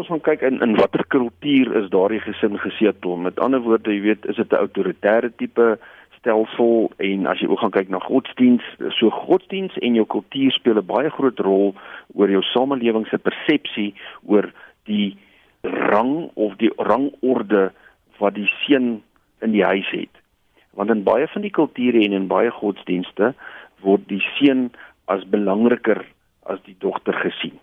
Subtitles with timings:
[0.00, 3.16] Ons gaan kyk in in watter kultuur is daardie gesin gesetel.
[3.20, 5.66] Met ander woorde, jy weet, is dit 'n autoritaire tipe
[6.16, 8.64] stelsel en as jy ook gaan kyk na godsdiens,
[8.98, 11.74] so godsdiens en jou kultuur speel 'n baie groot rol
[12.14, 13.92] oor jou samelewing se persepsie
[14.24, 14.48] oor
[14.88, 15.18] die
[15.60, 17.72] rang of die rangorde
[18.18, 19.02] wat die seun
[19.42, 20.14] in die huis het.
[20.72, 23.34] Want in baie van die kulture en in baie godsdienste
[23.82, 24.70] word die seun
[25.04, 26.00] as belangriker
[26.46, 27.60] as die dogter gesien.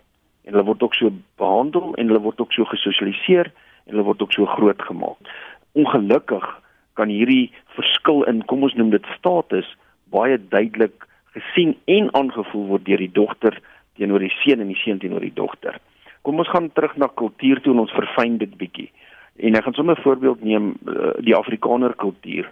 [0.50, 3.52] En hulle word ook so behandel en hulle word ook so gesosialiseer
[3.86, 5.30] en hulle word ook so groot gemaak.
[5.78, 6.46] Ongelukkig
[6.98, 9.68] kan hierdie verskil in kom ons noem dit status
[10.10, 13.60] baie duidelik gesien en aangevoel word deur die dogter
[13.94, 15.78] teenoor die seun en die seun teenoor die dogter.
[16.26, 18.88] Kom ons gaan terug na kultuur toe en ons verfyn dit bietjie.
[19.38, 22.50] En ek gaan sommer 'n voorbeeld neem eh, die Afrikaner kultuur.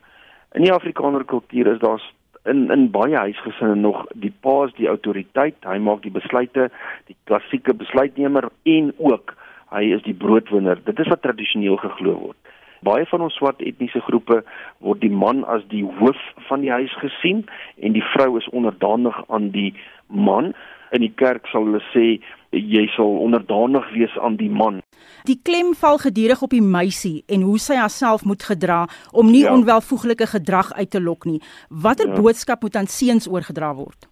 [0.55, 2.02] In die Afrikaner kultuur is daar
[2.50, 6.68] in in baie huisgesinne nog die pa is die autoriteit, hy maak die besluite,
[7.10, 9.34] die klassieke besluitnemer en ook
[9.74, 10.80] hy is die broodwinner.
[10.84, 12.54] Dit is wat tradisioneel geglo word.
[12.86, 14.42] Baie van ons swart etniese groepe
[14.84, 16.18] word die man as die hoof
[16.48, 17.44] van die huis gesien
[17.82, 19.72] en die vrou is onderdanig aan die
[20.06, 20.52] man
[20.94, 22.06] in die kerk sal hulle sê
[22.55, 24.80] jy sal onderdanig wees aan die man.
[25.28, 29.42] Die klem val gedurig op die meisie en hoe sy haarself moet gedra om nie
[29.44, 29.52] ja.
[29.52, 31.40] onwelvoeglike gedrag uit te lok nie.
[31.68, 32.16] Watter ja.
[32.16, 34.08] boodskap moet aan seuns oorgedra word?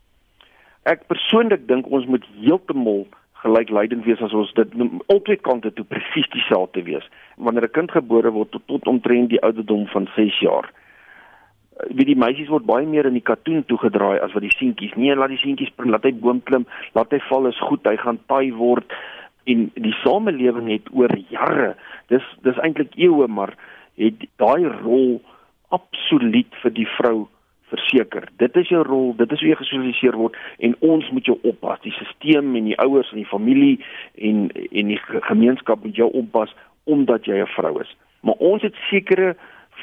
[0.85, 3.07] Ek persoonlik dink ons moet heeltemal
[3.41, 4.77] gelykleidend wees as ons dit
[5.13, 7.09] albei kante toe presies dieselfde wees.
[7.37, 10.69] Wanneer 'n kind gebore word tot, tot omtrent die ouderdom van 6 jaar,
[11.97, 14.97] wie die meisies word baie meer in die katoen toegedraai as wat die seentjies.
[14.97, 18.21] Nee, laat die seentjies laat hy boom klim, laat hy val is goed, hy gaan
[18.29, 18.85] taai word
[19.47, 21.75] en die samelewing het oor jare,
[22.13, 23.55] dis dis eintlik eeue maar
[23.97, 25.21] het daai rol
[25.75, 27.27] absoluut vir die vrou
[27.71, 28.29] verseker.
[28.39, 31.81] Dit is jou rol, dit is hoe jy gesosialiseer word en ons moet jou oppas.
[31.83, 33.77] Die stelsel en die ouers en die familie
[34.15, 36.55] en en die gemeenskap moet jou oppas
[36.87, 37.97] omdat jy 'n vrou is.
[38.23, 39.37] Maar ons het sekere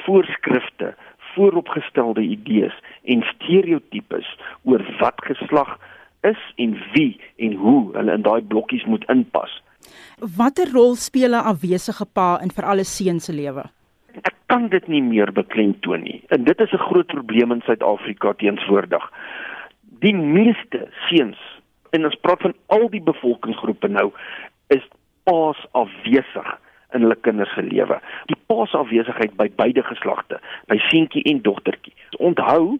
[0.04, 0.94] voorskrifte
[1.34, 4.28] vooropgestelde idees en stereotypes
[4.62, 5.78] oor wat geslag
[6.24, 9.62] is en wie en hoe hulle in daai blokkies moet inpas.
[10.36, 13.64] Watter rol speel 'n afwesige pa in vir alle seuns se lewe?
[14.22, 16.22] Ek kan dit nie meer beklemtoon nie.
[16.28, 19.10] En dit is 'n groot probleem in Suid-Afrika teenswoordig.
[20.00, 21.38] Die meeste seuns
[21.90, 24.12] en ons praat van al die bevolkingsgroepe nou
[24.68, 24.84] is
[25.24, 26.58] paas afwesig
[26.94, 27.98] in hulle kinders se lewe.
[28.30, 31.94] Die pa se afwesigheid by beide geslagte, by seentjie en dogtertjie.
[32.18, 32.78] Onthou,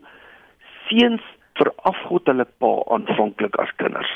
[0.88, 1.22] seuns
[1.58, 4.10] verafgod hulle pa aanvanklik as kinders.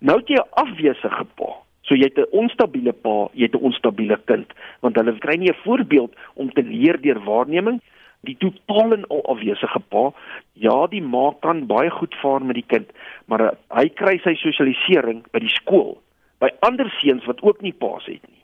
[0.00, 1.50] Nou het jy 'n afwesige pa.
[1.82, 5.50] So jy het 'n onstabiele pa, jy het 'n onstabiele kind, want hulle kry nie
[5.50, 7.80] 'n voorbeeld om te leer deur waarneming
[8.28, 10.10] die totaal en al afwesige pa.
[10.52, 12.90] Ja, die ma kan baie goed vaar met die kind,
[13.26, 15.96] maar hy kry sy sosialisering by die skool,
[16.38, 18.39] by ander seuns wat ook nie pa's het nie.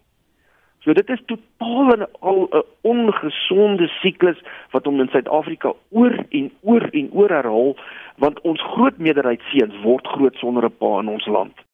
[0.87, 4.39] So dit is totaal en al 'n ongesonde siklus
[4.71, 7.77] wat hom in Suid-Afrika oor en oor en oor herhaal
[8.17, 11.66] want ons groot meerderheid seuns word groot sonder 'n pa in ons land.